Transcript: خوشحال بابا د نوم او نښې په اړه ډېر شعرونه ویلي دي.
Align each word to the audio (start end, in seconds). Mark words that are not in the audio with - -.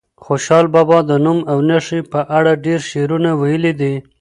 خوشحال 0.25 0.65
بابا 0.73 0.99
د 1.09 1.11
نوم 1.25 1.39
او 1.51 1.57
نښې 1.69 1.99
په 2.11 2.19
اړه 2.37 2.51
ډېر 2.65 2.79
شعرونه 2.91 3.29
ویلي 3.41 3.73
دي. 3.81 3.93